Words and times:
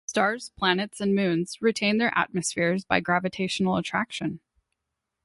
Stars, 0.07 0.49
planets 0.57 0.99
and 0.99 1.13
moons 1.13 1.61
retain 1.61 1.99
their 1.99 2.11
atmospheres 2.17 2.83
by 2.83 3.01
gravitational 3.01 3.77
attraction. 3.77 4.39